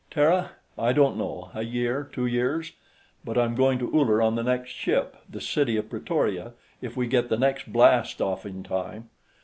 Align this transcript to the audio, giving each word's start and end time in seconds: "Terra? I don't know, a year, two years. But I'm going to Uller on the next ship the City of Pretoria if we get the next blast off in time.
"Terra? 0.09 0.53
I 0.79 0.93
don't 0.93 1.15
know, 1.15 1.51
a 1.53 1.61
year, 1.63 2.09
two 2.11 2.25
years. 2.25 2.71
But 3.23 3.37
I'm 3.37 3.53
going 3.53 3.77
to 3.77 3.95
Uller 3.95 4.19
on 4.19 4.33
the 4.33 4.41
next 4.41 4.71
ship 4.71 5.15
the 5.29 5.39
City 5.39 5.77
of 5.77 5.91
Pretoria 5.91 6.53
if 6.81 6.97
we 6.97 7.05
get 7.05 7.29
the 7.29 7.37
next 7.37 7.71
blast 7.71 8.19
off 8.19 8.43
in 8.43 8.63
time. 8.63 9.11